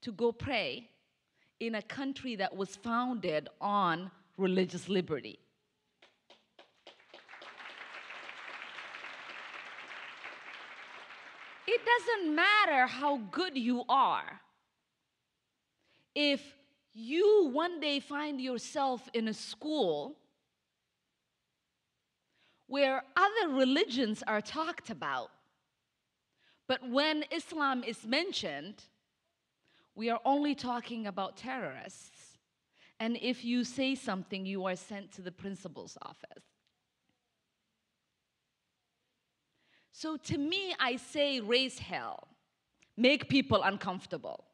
to 0.03 0.13
go 0.13 0.33
pray 0.33 0.89
in 1.61 1.77
a 1.77 1.83
country 1.83 2.37
that 2.37 2.57
was 2.57 2.75
founded 2.77 3.49
on 3.61 4.11
religious 4.37 4.89
liberty. 4.89 5.39
It 11.67 11.81
doesn't 11.87 12.35
matter 12.35 12.87
how 12.87 13.19
good 13.31 13.57
you 13.57 13.85
are. 13.89 14.41
If 16.15 16.43
you 16.93 17.51
one 17.53 17.81
day 17.81 18.01
find 18.01 18.41
yourself 18.41 19.09
in 19.15 19.29
a 19.29 19.35
school 19.35 20.17
where 22.67 23.03
other 23.17 23.55
religions 23.55 24.23
are 24.27 24.41
talked 24.41 24.91
about, 24.91 25.31
but 26.67 26.89
when 26.89 27.25
Islam 27.31 27.85
is 27.85 28.07
mentioned, 28.07 28.83
we 29.95 30.11
are 30.11 30.21
only 30.25 30.55
talking 30.55 31.07
about 31.07 31.37
terrorists. 31.37 32.12
And 33.03 33.19
if 33.21 33.45
you 33.45 33.65
say 33.65 33.97
something, 33.97 34.47
you 34.47 34.65
are 34.67 34.77
sent 34.77 35.11
to 35.15 35.23
the 35.23 35.33
principal's 35.33 35.99
office. 36.03 36.45
So 39.91 40.17
to 40.19 40.39
me, 40.39 40.73
I 40.79 40.95
say 40.99 41.41
raise 41.41 41.81
hell, 41.81 42.29
make 42.97 43.29
people 43.29 43.61
uncomfortable. 43.65 44.45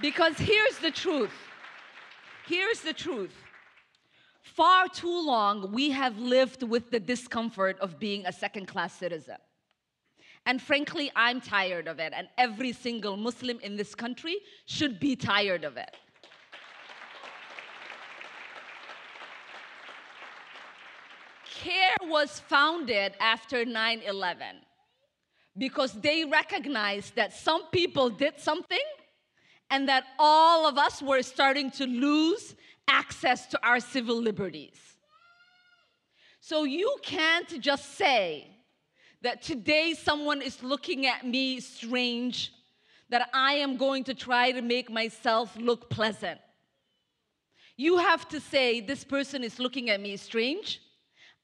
Because 0.00 0.38
here's 0.38 0.78
the 0.78 0.90
truth. 0.90 1.36
Here's 2.46 2.80
the 2.80 2.94
truth. 2.94 3.36
Far 4.40 4.88
too 4.88 5.26
long, 5.26 5.70
we 5.70 5.90
have 5.90 6.16
lived 6.16 6.62
with 6.62 6.90
the 6.90 6.98
discomfort 6.98 7.78
of 7.78 7.98
being 7.98 8.24
a 8.24 8.32
second 8.32 8.68
class 8.68 8.94
citizen. 8.94 9.36
And 10.44 10.60
frankly, 10.60 11.10
I'm 11.14 11.40
tired 11.40 11.86
of 11.86 12.00
it, 12.00 12.12
and 12.16 12.28
every 12.36 12.72
single 12.72 13.16
Muslim 13.16 13.60
in 13.60 13.76
this 13.76 13.94
country 13.94 14.38
should 14.66 14.98
be 14.98 15.14
tired 15.14 15.64
of 15.64 15.76
it. 15.76 15.96
CAIR 21.62 22.10
was 22.10 22.40
founded 22.40 23.14
after 23.20 23.64
9 23.64 24.02
11 24.04 24.46
because 25.56 25.92
they 26.00 26.24
recognized 26.24 27.14
that 27.14 27.32
some 27.32 27.66
people 27.70 28.10
did 28.10 28.40
something 28.40 28.78
and 29.70 29.88
that 29.88 30.04
all 30.18 30.66
of 30.66 30.76
us 30.76 31.00
were 31.00 31.22
starting 31.22 31.70
to 31.70 31.86
lose 31.86 32.56
access 32.88 33.46
to 33.46 33.58
our 33.64 33.78
civil 33.78 34.20
liberties. 34.20 34.78
So 36.40 36.64
you 36.64 36.96
can't 37.02 37.60
just 37.60 37.96
say 37.96 38.48
that 39.22 39.40
today 39.42 39.94
someone 39.94 40.42
is 40.42 40.62
looking 40.62 41.06
at 41.06 41.24
me 41.24 41.60
strange, 41.60 42.52
that 43.08 43.28
I 43.32 43.54
am 43.54 43.76
going 43.76 44.04
to 44.04 44.14
try 44.14 44.52
to 44.52 44.62
make 44.62 44.90
myself 44.90 45.56
look 45.56 45.88
pleasant. 45.88 46.40
You 47.76 47.98
have 47.98 48.28
to 48.28 48.40
say, 48.40 48.80
this 48.80 49.04
person 49.04 49.44
is 49.44 49.58
looking 49.58 49.90
at 49.90 50.00
me 50.00 50.16
strange. 50.16 50.80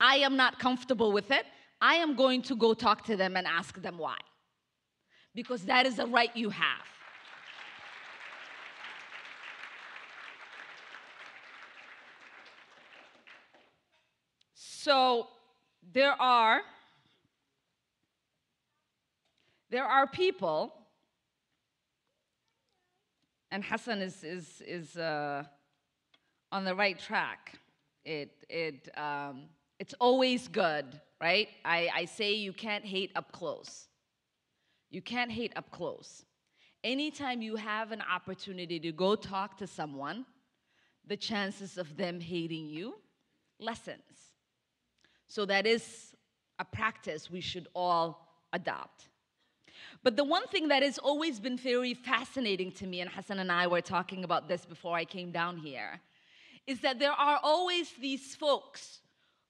I 0.01 0.17
am 0.17 0.37
not 0.37 0.59
comfortable 0.59 1.13
with 1.13 1.31
it. 1.31 1.47
I 1.81 1.95
am 1.95 2.17
going 2.17 2.43
to 2.43 2.57
go 2.57 2.75
talk 2.75 3.05
to 3.07 3.17
them 3.17 3.37
and 3.37 3.47
ask 3.47 3.81
them 3.81 3.99
why. 3.99 4.19
Because 5.35 5.63
that 5.65 5.87
is 5.87 5.99
a 5.99 6.07
right 6.07 6.37
you 6.37 6.51
have. 6.51 6.87
So 14.55 15.29
there 15.93 16.21
are 16.21 16.63
there 19.71 19.85
are 19.85 20.07
people, 20.07 20.73
and 23.51 23.65
Hassan 23.65 24.01
is 24.01 24.25
is 24.25 24.63
is 24.67 24.97
uh, 24.97 25.45
on 26.53 26.65
the 26.65 26.75
right 26.75 26.99
track. 26.99 27.59
It 28.05 28.45
it 28.49 28.89
um, 28.97 29.49
it's 29.79 29.95
always 30.01 30.49
good, 30.49 31.01
right? 31.21 31.49
I, 31.65 31.89
I 31.95 32.05
say 32.07 32.35
you 32.35 32.53
can't 32.53 32.85
hate 32.85 33.13
up 33.15 33.33
close. 33.33 33.89
You 34.91 35.03
can't 35.03 35.31
hate 35.31 35.53
up 35.57 35.71
close. 35.71 36.25
Anytime 36.83 37.43
you 37.43 37.57
have 37.57 37.93
an 37.93 38.03
opportunity 38.03 38.81
to 38.81 38.93
go 38.93 39.15
talk 39.15 39.57
to 39.59 39.67
someone, 39.67 40.25
the 41.07 41.17
chances 41.17 41.77
of 41.77 41.97
them 41.97 42.21
hating 42.21 42.67
you 42.67 42.95
lessens. 43.61 44.33
So 45.27 45.45
that 45.47 45.67
is 45.67 46.15
a 46.59 46.65
practice 46.65 47.31
we 47.31 47.41
should 47.41 47.69
all 47.75 48.27
adopt. 48.53 49.09
But 50.03 50.17
the 50.17 50.25
one 50.25 50.47
thing 50.47 50.69
that 50.69 50.83
has 50.83 50.99
always 50.99 51.41
been 51.41 51.57
very 51.57 51.95
fascinating 51.95 52.73
to 52.73 52.87
me, 52.87 53.01
and 53.01 53.11
Hassan 53.11 53.41
and 53.41 53.51
I 53.51 53.67
were 53.67 53.81
talking 53.81 54.25
about 54.25 54.49
this 54.49 54.65
before 54.65 54.97
I 54.97 55.05
came 55.05 55.31
down 55.33 55.57
here, 55.59 56.01
is 56.67 56.81
that 56.81 56.99
there 56.99 57.13
are 57.13 57.41
always 57.43 57.91
these 58.01 58.35
folks 58.35 59.01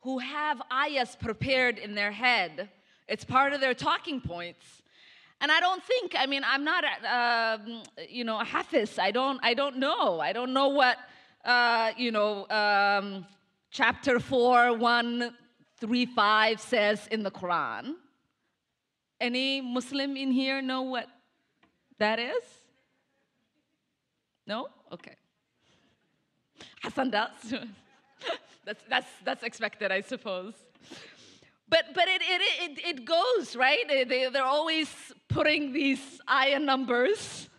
who 0.00 0.18
have 0.18 0.62
ayahs 0.72 1.16
prepared 1.16 1.78
in 1.78 1.94
their 1.94 2.12
head. 2.12 2.70
It's 3.08 3.24
part 3.24 3.52
of 3.52 3.60
their 3.60 3.74
talking 3.74 4.20
points. 4.20 4.64
And 5.40 5.52
I 5.52 5.60
don't 5.60 5.82
think, 5.82 6.14
I 6.18 6.26
mean, 6.26 6.42
I'm 6.44 6.64
not, 6.64 6.84
uh, 7.04 7.58
you 8.08 8.24
know, 8.24 8.40
a 8.40 8.44
hafiz. 8.44 8.98
I 8.98 9.10
don't, 9.10 9.38
I 9.42 9.54
don't 9.54 9.76
know. 9.76 10.20
I 10.20 10.32
don't 10.32 10.52
know 10.52 10.68
what, 10.68 10.98
uh, 11.44 11.92
you 11.96 12.10
know, 12.10 12.48
um, 12.48 13.26
chapter 13.70 14.18
4, 14.18 14.76
1 14.76 15.34
3 15.80 16.06
5 16.06 16.60
says 16.60 17.06
in 17.08 17.22
the 17.22 17.30
Quran. 17.30 17.94
Any 19.20 19.60
Muslim 19.60 20.16
in 20.16 20.30
here 20.30 20.62
know 20.62 20.82
what 20.82 21.08
that 21.98 22.18
is? 22.18 22.42
No? 24.46 24.68
Okay. 24.92 25.16
Hassan 26.82 27.10
does. 27.10 27.30
that's, 28.64 28.82
that's, 28.88 29.08
that's 29.24 29.42
expected, 29.42 29.90
I 29.90 30.00
suppose. 30.00 30.54
But, 31.68 31.86
but 31.94 32.08
it, 32.08 32.22
it, 32.22 32.42
it, 32.70 32.86
it 32.86 33.04
goes, 33.04 33.54
right? 33.54 33.84
They, 33.86 34.04
they're 34.04 34.42
always 34.42 34.88
putting 35.28 35.72
these 35.72 36.20
ayah 36.30 36.58
numbers. 36.58 37.48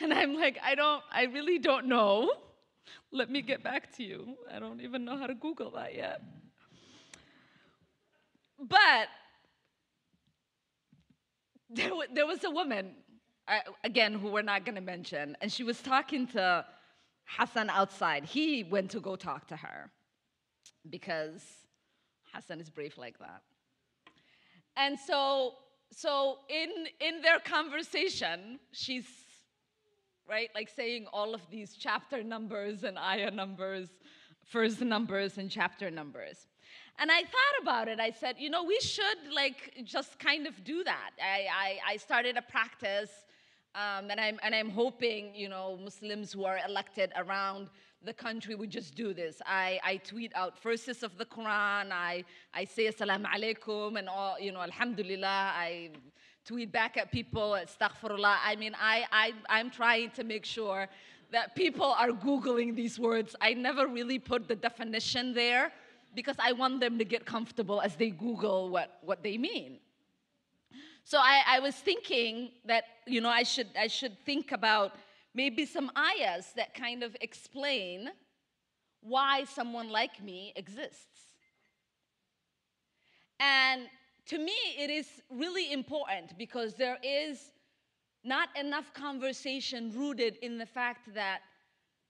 And 0.00 0.12
I'm 0.12 0.34
like, 0.34 0.58
I 0.60 0.74
don't, 0.74 1.04
I 1.12 1.26
really 1.26 1.60
don't 1.60 1.86
know. 1.86 2.32
Let 3.12 3.30
me 3.30 3.42
get 3.42 3.62
back 3.62 3.96
to 3.98 4.02
you. 4.02 4.34
I 4.52 4.58
don't 4.58 4.80
even 4.80 5.04
know 5.04 5.16
how 5.16 5.28
to 5.28 5.34
Google 5.34 5.70
that 5.76 5.94
yet. 5.94 6.20
But 8.58 9.06
there, 11.70 11.90
there 12.12 12.26
was 12.26 12.44
a 12.44 12.50
woman, 12.50 12.94
uh, 13.48 13.58
again, 13.84 14.14
who 14.14 14.28
we're 14.28 14.42
not 14.42 14.64
going 14.64 14.74
to 14.74 14.80
mention, 14.80 15.36
and 15.40 15.52
she 15.52 15.64
was 15.64 15.80
talking 15.80 16.26
to 16.28 16.64
Hassan 17.24 17.70
outside. 17.70 18.24
He 18.24 18.64
went 18.64 18.90
to 18.92 19.00
go 19.00 19.16
talk 19.16 19.48
to 19.48 19.56
her 19.56 19.90
because 20.90 21.42
Hassan 22.32 22.60
is 22.60 22.70
brave 22.70 22.96
like 22.98 23.18
that. 23.18 23.42
And 24.76 24.98
so, 24.98 25.54
so 25.92 26.38
in, 26.48 26.70
in 27.00 27.22
their 27.22 27.38
conversation, 27.38 28.58
she's 28.72 29.06
right, 30.28 30.50
like 30.54 30.68
saying 30.68 31.06
all 31.12 31.34
of 31.34 31.42
these 31.50 31.76
chapter 31.78 32.22
numbers 32.22 32.82
and 32.82 32.98
ayah 32.98 33.30
numbers, 33.30 33.88
verse 34.50 34.80
numbers 34.80 35.38
and 35.38 35.50
chapter 35.50 35.90
numbers. 35.90 36.46
And 36.98 37.10
I 37.10 37.22
thought 37.22 37.56
about 37.62 37.88
it. 37.88 37.98
I 37.98 38.12
said, 38.12 38.36
you 38.38 38.50
know, 38.50 38.62
we 38.62 38.78
should 38.80 39.32
like 39.34 39.74
just 39.84 40.18
kind 40.18 40.46
of 40.46 40.62
do 40.64 40.84
that. 40.84 41.10
I, 41.20 41.46
I, 41.52 41.92
I 41.92 41.96
started 41.96 42.36
a 42.36 42.42
practice, 42.42 43.10
um, 43.74 44.10
and, 44.10 44.20
I'm, 44.20 44.38
and 44.44 44.54
I'm 44.54 44.70
hoping, 44.70 45.34
you 45.34 45.48
know, 45.48 45.76
Muslims 45.82 46.32
who 46.32 46.44
are 46.44 46.60
elected 46.66 47.12
around 47.16 47.68
the 48.04 48.12
country 48.12 48.54
would 48.54 48.70
just 48.70 48.94
do 48.94 49.12
this. 49.12 49.42
I, 49.44 49.80
I 49.82 49.96
tweet 49.96 50.30
out 50.36 50.62
verses 50.62 51.02
of 51.02 51.18
the 51.18 51.24
Quran. 51.24 51.90
I, 51.90 52.24
I 52.52 52.64
say 52.64 52.84
assalamu 52.86 53.26
alaikum 53.26 53.98
and 53.98 54.08
all, 54.08 54.38
you 54.38 54.52
know, 54.52 54.60
alhamdulillah. 54.60 55.52
I 55.56 55.90
tweet 56.44 56.70
back 56.70 56.96
at 56.96 57.10
people, 57.10 57.56
astaghfirullah. 57.60 58.36
I 58.44 58.54
mean, 58.56 58.76
I, 58.80 59.04
I, 59.10 59.32
I'm 59.48 59.70
trying 59.70 60.10
to 60.12 60.22
make 60.22 60.44
sure 60.44 60.86
that 61.32 61.56
people 61.56 61.86
are 61.86 62.10
Googling 62.10 62.76
these 62.76 63.00
words. 63.00 63.34
I 63.40 63.54
never 63.54 63.88
really 63.88 64.20
put 64.20 64.46
the 64.46 64.54
definition 64.54 65.34
there 65.34 65.72
because 66.14 66.36
I 66.38 66.52
want 66.52 66.80
them 66.80 66.98
to 66.98 67.04
get 67.04 67.24
comfortable 67.24 67.80
as 67.80 67.96
they 67.96 68.10
Google 68.10 68.70
what, 68.70 68.98
what 69.02 69.22
they 69.22 69.36
mean. 69.38 69.78
So 71.04 71.18
I, 71.18 71.42
I 71.46 71.60
was 71.60 71.74
thinking 71.74 72.50
that, 72.64 72.84
you 73.06 73.20
know, 73.20 73.28
I 73.28 73.42
should, 73.42 73.68
I 73.78 73.88
should 73.88 74.18
think 74.24 74.52
about 74.52 74.92
maybe 75.34 75.66
some 75.66 75.90
ayahs 75.96 76.52
that 76.56 76.74
kind 76.74 77.02
of 77.02 77.16
explain 77.20 78.10
why 79.00 79.44
someone 79.44 79.90
like 79.90 80.22
me 80.22 80.52
exists. 80.56 81.28
And 83.38 83.82
to 84.26 84.38
me, 84.38 84.56
it 84.78 84.88
is 84.88 85.06
really 85.30 85.72
important 85.72 86.38
because 86.38 86.74
there 86.74 86.98
is 87.02 87.50
not 88.24 88.48
enough 88.58 88.94
conversation 88.94 89.92
rooted 89.94 90.36
in 90.36 90.56
the 90.56 90.64
fact 90.64 91.12
that 91.14 91.40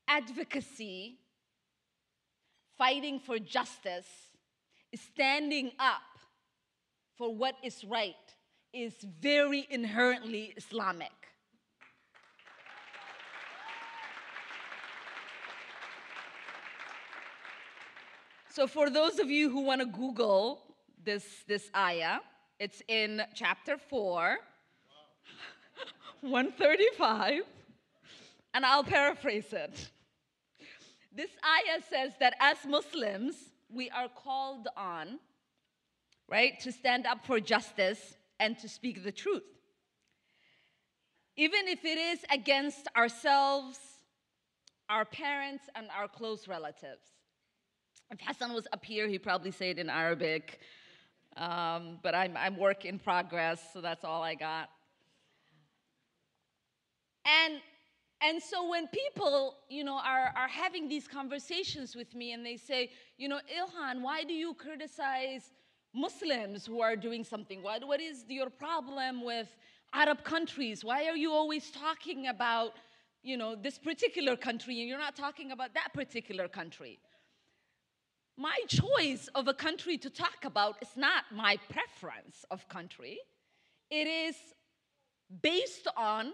advocacy 0.07 1.19
fighting 2.79 3.21
for 3.21 3.39
justice, 3.39 4.07
standing 4.95 5.73
up 5.79 6.03
for 7.17 7.35
what 7.35 7.55
is 7.63 7.85
right, 7.85 8.15
is 8.73 8.95
very 9.21 9.67
inherently 9.71 10.53
Islamic. 10.57 11.13
So, 18.51 18.69
for 18.69 18.89
those 18.89 19.19
of 19.19 19.31
you 19.31 19.51
who 19.51 19.63
want 19.63 19.81
to 19.81 19.87
Google 19.87 20.63
this, 21.03 21.25
this 21.49 21.71
ayah, 21.77 22.19
it's 22.61 22.83
in 22.87 23.23
chapter 23.35 23.77
4, 23.77 24.39
135, 26.21 27.43
and 28.55 28.65
I'll 28.65 28.85
paraphrase 28.85 29.53
it. 29.53 29.91
This 31.15 31.31
ayah 31.47 31.81
says 31.89 32.13
that 32.19 32.35
as 32.41 32.59
Muslims, 32.67 33.37
we 33.73 33.89
are 33.91 34.09
called 34.09 34.67
on, 34.77 35.21
right, 36.29 36.59
to 36.61 36.73
stand 36.73 37.07
up 37.07 37.25
for 37.25 37.39
justice 37.39 38.17
and 38.41 38.59
to 38.59 38.69
speak 38.69 39.05
the 39.05 39.13
truth. 39.13 39.45
Even 41.37 41.69
if 41.69 41.85
it 41.85 41.99
is 41.99 42.25
against 42.33 42.89
ourselves, 42.97 43.79
our 44.89 45.05
parents, 45.05 45.65
and 45.77 45.87
our 45.97 46.09
close 46.09 46.49
relatives. 46.49 47.05
If 48.11 48.21
Hassan 48.21 48.53
was 48.53 48.67
up 48.73 48.85
here, 48.85 49.09
he'd 49.09 49.23
probably 49.23 49.51
say 49.51 49.71
it 49.71 49.79
in 49.79 49.89
Arabic, 49.89 50.61
um, 51.37 51.99
but 52.03 52.15
I'm, 52.15 52.37
I'm 52.37 52.57
work 52.57 52.85
in 52.85 52.99
progress, 52.99 53.61
so 53.73 53.81
that's 53.81 54.05
all 54.05 54.23
I 54.23 54.35
got. 54.35 54.69
And 57.25 57.61
and 58.27 58.43
so 58.43 58.69
when 58.71 58.87
people, 58.89 59.57
you 59.69 59.85
know, 59.85 59.99
are, 59.99 60.33
are 60.35 60.49
having 60.49 60.89
these 60.89 61.07
conversations 61.07 61.95
with 61.95 62.15
me 62.15 62.33
and 62.33 62.45
they 62.45 62.57
say, 62.57 62.91
you 63.19 63.29
know, 63.29 63.41
Ilhan, 63.61 64.01
why 64.01 64.25
do 64.25 64.33
you 64.33 64.55
criticize 64.55 65.53
Muslims 65.95 66.65
who 66.65 66.81
are 66.81 66.97
doing 66.97 67.23
something? 67.23 67.63
What, 67.63 67.87
what 67.87 68.01
is 68.01 68.25
your 68.29 68.49
problem 68.49 69.25
with 69.25 69.49
Arab 69.93 70.25
countries? 70.25 70.83
Why 70.83 71.05
are 71.05 71.17
you 71.17 71.33
always 71.33 71.71
talking 71.71 72.29
about, 72.29 72.73
you 73.23 73.37
know, 73.37 73.55
this 73.55 73.79
particular 73.79 74.37
country 74.37 74.81
and 74.81 74.89
you're 74.89 74.99
not 74.99 75.17
talking 75.17 75.53
about 75.53 75.75
that 75.75 75.93
particular 75.93 76.49
country? 76.49 76.99
My 78.39 78.59
choice 78.69 79.29
of 79.35 79.49
a 79.49 79.55
country 79.55 79.99
to 79.99 80.09
talk 80.09 80.45
about 80.45 80.77
is 80.81 80.97
not 80.97 81.25
my 81.31 81.59
preference 81.69 82.45
of 82.51 82.67
country. 82.71 83.19
It 83.91 84.09
is 84.09 84.35
based 85.43 85.89
on 85.97 86.33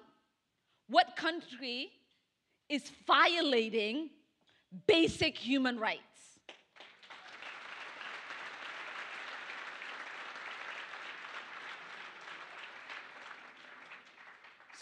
what 0.90 1.14
country 1.14 1.92
is 2.68 2.90
violating 3.06 4.10
basic 4.86 5.38
human 5.38 5.78
rights? 5.78 6.02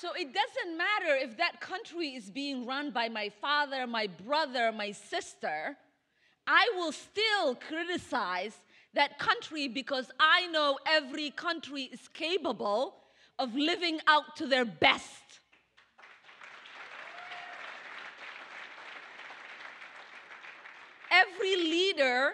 So 0.01 0.13
it 0.15 0.33
doesn't 0.33 0.79
matter 0.79 1.17
if 1.17 1.37
that 1.39 1.61
country 1.61 2.15
is 2.15 2.31
being 2.31 2.67
run 2.67 2.93
by 2.93 3.09
my 3.09 3.31
father, 3.41 3.87
my 3.87 4.07
brother, 4.07 4.73
my 4.73 4.93
sister. 4.93 5.77
I 6.47 6.71
will 6.77 6.93
still 6.93 7.57
criticize 7.57 8.57
that 8.95 9.19
country 9.19 9.69
because 9.69 10.11
I 10.19 10.47
know 10.47 10.79
every 10.87 11.31
country 11.31 11.83
is 11.93 12.09
capable 12.15 12.95
of 13.39 13.55
living 13.55 14.01
out 14.07 14.37
to 14.37 14.47
their 14.47 14.65
best. 14.65 15.28
Every 21.19 21.57
leader 21.57 22.33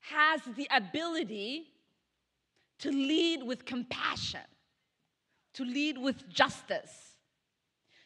has 0.00 0.40
the 0.56 0.68
ability 0.70 1.66
to 2.78 2.90
lead 2.90 3.42
with 3.42 3.64
compassion, 3.64 4.46
to 5.54 5.64
lead 5.64 5.98
with 5.98 6.28
justice. 6.28 7.16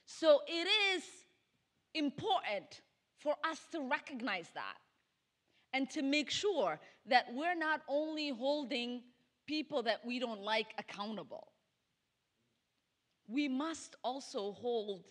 So 0.06 0.40
it 0.46 0.68
is 0.94 1.04
important 1.94 2.80
for 3.18 3.34
us 3.44 3.60
to 3.72 3.80
recognize 3.80 4.48
that 4.54 4.76
and 5.74 5.88
to 5.90 6.02
make 6.02 6.30
sure 6.30 6.80
that 7.06 7.26
we're 7.32 7.54
not 7.54 7.82
only 7.88 8.30
holding 8.30 9.02
people 9.46 9.82
that 9.82 10.04
we 10.04 10.18
don't 10.18 10.40
like 10.40 10.68
accountable, 10.78 11.48
we 13.28 13.48
must 13.48 13.96
also 14.02 14.52
hold 14.52 15.04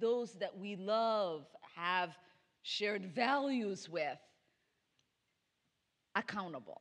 those 0.00 0.34
that 0.34 0.56
we 0.56 0.76
love, 0.76 1.46
have 1.76 2.16
shared 2.64 3.14
values 3.14 3.90
with, 3.90 4.18
accountable. 6.16 6.80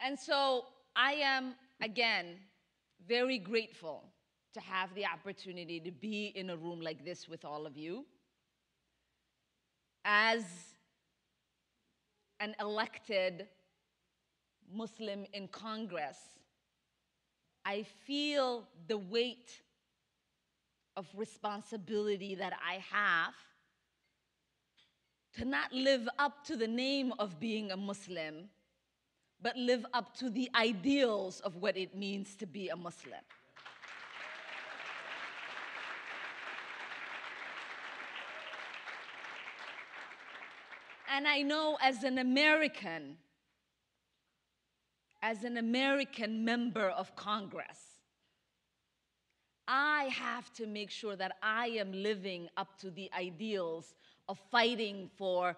And 0.00 0.18
so 0.18 0.64
I 0.96 1.12
am, 1.12 1.54
again, 1.82 2.38
very 3.06 3.36
grateful 3.38 4.04
to 4.54 4.60
have 4.60 4.94
the 4.94 5.04
opportunity 5.04 5.80
to 5.80 5.90
be 5.90 6.32
in 6.34 6.48
a 6.48 6.56
room 6.56 6.80
like 6.80 7.04
this 7.04 7.28
with 7.28 7.44
all 7.44 7.66
of 7.66 7.76
you. 7.76 8.06
As 10.06 10.44
an 12.40 12.54
elected 12.58 13.48
Muslim 14.72 15.26
in 15.34 15.46
Congress, 15.48 16.16
I 17.70 17.84
feel 18.04 18.64
the 18.88 18.98
weight 18.98 19.62
of 20.96 21.06
responsibility 21.14 22.34
that 22.34 22.52
I 22.68 22.82
have 22.90 23.34
to 25.36 25.44
not 25.44 25.72
live 25.72 26.08
up 26.18 26.44
to 26.46 26.56
the 26.56 26.66
name 26.66 27.12
of 27.20 27.38
being 27.38 27.70
a 27.70 27.76
Muslim, 27.76 28.48
but 29.40 29.56
live 29.56 29.86
up 29.94 30.16
to 30.16 30.30
the 30.30 30.50
ideals 30.56 31.38
of 31.38 31.58
what 31.58 31.76
it 31.76 31.94
means 31.94 32.34
to 32.38 32.46
be 32.46 32.70
a 32.70 32.76
Muslim. 32.76 33.20
And 41.14 41.28
I 41.28 41.42
know 41.42 41.78
as 41.80 42.02
an 42.02 42.18
American, 42.18 43.16
as 45.22 45.44
an 45.44 45.56
American 45.56 46.44
member 46.44 46.88
of 46.88 47.14
Congress, 47.16 48.00
I 49.68 50.04
have 50.12 50.52
to 50.54 50.66
make 50.66 50.90
sure 50.90 51.14
that 51.16 51.36
I 51.42 51.68
am 51.68 51.92
living 51.92 52.48
up 52.56 52.78
to 52.80 52.90
the 52.90 53.10
ideals 53.16 53.94
of 54.28 54.38
fighting 54.50 55.10
for 55.16 55.56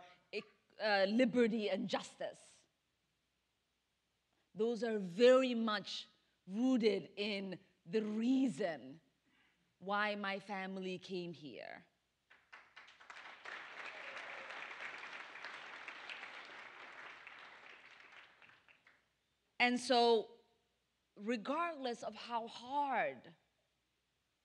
uh, 0.85 1.05
liberty 1.09 1.68
and 1.70 1.88
justice. 1.88 2.38
Those 4.55 4.83
are 4.83 4.98
very 4.98 5.55
much 5.55 6.09
rooted 6.53 7.09
in 7.16 7.57
the 7.90 8.03
reason 8.03 9.01
why 9.79 10.14
my 10.14 10.38
family 10.38 10.98
came 10.98 11.33
here. 11.33 11.85
And 19.62 19.79
so, 19.79 20.27
regardless 21.14 22.03
of 22.03 22.16
how 22.16 22.48
hard 22.48 23.18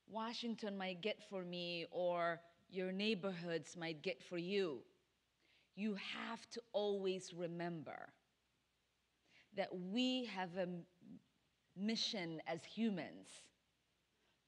Washington 0.08 0.78
might 0.78 1.00
get 1.00 1.18
for 1.28 1.42
me 1.42 1.86
or 1.90 2.38
your 2.70 2.92
neighborhoods 2.92 3.76
might 3.76 4.00
get 4.00 4.22
for 4.22 4.38
you, 4.38 4.78
you 5.74 5.96
have 5.96 6.48
to 6.50 6.60
always 6.72 7.34
remember 7.34 8.12
that 9.56 9.70
we 9.90 10.26
have 10.26 10.50
a 10.56 10.68
mission 11.76 12.40
as 12.46 12.64
humans 12.64 13.26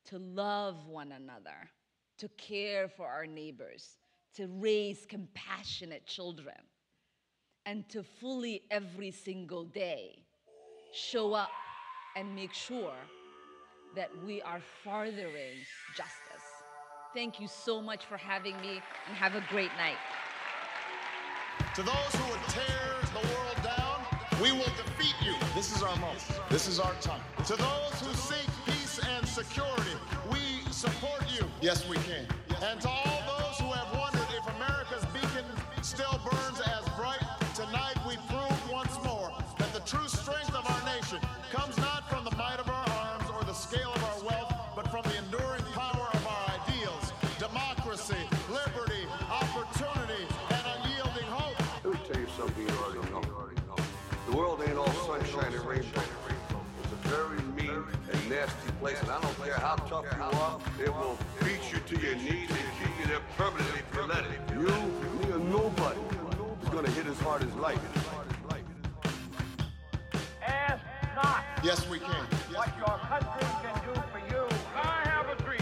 to 0.05 0.19
love 0.19 0.87
one 0.87 1.11
another, 1.11 1.69
to 2.19 2.29
care 2.39 2.87
for 2.87 3.09
our 3.09 3.27
neighbors, 3.27 3.99
to 4.37 4.47
raise 4.47 5.05
compassionate 5.05 6.07
children, 6.07 6.55
and 7.67 7.89
to 7.89 8.05
fully 8.05 8.63
every 8.71 9.11
single 9.11 9.65
day 9.65 10.27
show 10.93 11.35
up 11.35 11.51
and 12.17 12.35
make 12.35 12.53
sure 12.53 12.95
that 13.95 14.11
we 14.25 14.43
are 14.43 14.61
furthering 14.85 15.59
justice. 15.97 16.45
Thank 17.15 17.41
you 17.41 17.49
so 17.49 17.83
much 17.83 18.05
for 18.05 18.17
having 18.17 18.61
me 18.61 18.81
and 19.09 19.17
have 19.17 19.35
a 19.35 19.45
great 19.51 19.71
night. 19.77 19.99
To 21.75 21.83
those 21.83 22.15
who 22.15 22.31
would 22.31 22.43
tear 22.49 22.97
the 23.13 23.29
world 23.35 23.57
down, 23.63 24.01
we 24.43 24.53
will 24.53 24.73
defeat 24.77 25.15
you. 25.25 25.35
This 25.55 25.75
is 25.75 25.83
our 25.83 25.97
moment. 25.97 26.25
This 26.49 26.69
is 26.69 26.79
our 26.81 26.95
time. 27.01 27.21
To 27.47 27.57
those 27.57 28.01
who 28.01 28.15
seek 28.15 28.49
peace 28.65 29.01
and 29.17 29.27
security, 29.27 29.97
we 30.31 30.71
support 30.73 31.25
you. 31.33 31.45
Yes, 31.61 31.89
we 31.89 31.97
can. 31.97 32.27
And 32.63 32.81
to 32.83 32.89
all 32.89 33.20
are, 60.81 60.85
it 60.85 60.95
will 60.95 61.19
beat 61.45 61.73
you 61.73 61.79
to 61.87 62.07
your 62.07 62.17
knees 62.17 62.51
and 62.51 62.59
keep 62.79 63.01
you 63.01 63.07
there 63.07 63.21
permanently 63.37 63.81
if 63.81 63.95
you 63.95 64.03
let 64.07 64.25
it. 64.25 64.41
You, 64.53 64.67
me, 64.67 65.33
or 65.33 65.39
nobody 65.39 66.01
is 66.63 66.69
gonna 66.69 66.91
hit 66.91 67.07
as 67.07 67.19
hard 67.21 67.43
as 67.43 67.55
life. 67.57 67.79
Ask 70.47 70.83
not 71.17 71.45
Yes, 71.63 71.87
we 71.89 71.99
can. 71.99 72.09
what 72.55 72.69
your 72.77 72.99
country 72.99 73.49
can 73.63 73.95
do 73.95 74.01
for 74.13 74.19
you. 74.35 74.49
I 74.75 75.03
have 75.09 75.29
a 75.29 75.43
dream. 75.43 75.61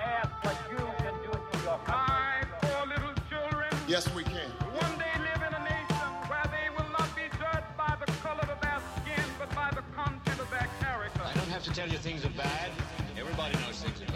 Ask 0.00 0.30
what 0.44 0.56
you 0.70 0.78
can 0.98 1.14
do 1.22 1.30
for 1.32 1.58
your 1.64 1.78
country. 1.78 1.94
My 1.94 2.42
poor 2.62 2.86
little 2.86 3.14
children 3.28 3.70
Yes, 3.88 4.12
we 4.14 4.22
can. 4.24 4.48
One 4.72 4.98
day 4.98 5.12
live 5.20 5.42
in 5.46 5.54
a 5.54 5.62
nation 5.64 6.06
where 6.28 6.44
they 6.50 6.68
will 6.76 6.90
not 6.90 7.08
be 7.14 7.22
judged 7.38 7.70
by 7.76 7.96
the 8.04 8.10
color 8.24 8.46
of 8.50 8.60
their 8.60 8.80
skin, 9.02 9.24
but 9.38 9.54
by 9.54 9.70
the 9.70 9.82
content 9.94 10.40
of 10.40 10.50
their 10.50 10.68
character. 10.80 11.22
I 11.24 11.32
don't 11.34 11.48
have 11.48 11.62
to 11.64 11.72
tell 11.72 11.88
you 11.88 11.98
things 11.98 12.24
are 12.24 12.30
bad. 12.30 12.70
Everybody 13.18 13.54
knows 13.60 13.82
things 13.82 14.00
are 14.02 14.12
bad. 14.12 14.15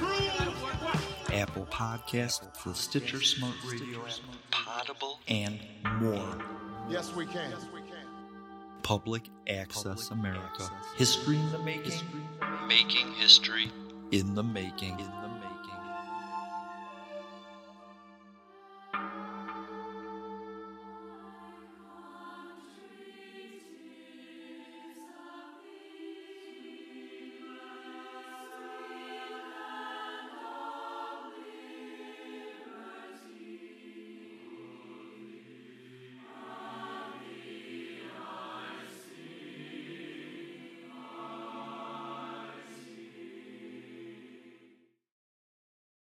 Apple 1.41 1.65
Podcasts, 1.71 2.41
the 2.63 2.73
Stitcher 2.75 3.19
Smart 3.19 3.55
Radio 3.67 3.99
app, 4.01 4.13
Potable, 4.51 5.19
and 5.27 5.59
more. 5.99 6.37
Yes, 6.87 7.15
we 7.15 7.25
can. 7.25 7.49
Yes, 7.49 7.65
we 7.73 7.79
can. 7.79 8.05
Public 8.83 9.23
Access 9.49 10.11
America. 10.11 10.69
History 10.97 11.37
in 11.37 11.51
the 11.51 11.57
making. 11.57 11.99
Making 12.67 13.13
history 13.13 13.71
in 14.11 14.35
the 14.35 14.43
making. 14.43 14.99
In 14.99 15.11
the 15.23 15.30